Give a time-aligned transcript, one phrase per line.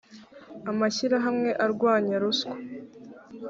[0.71, 2.51] amashyirahamwe arwanya ruswa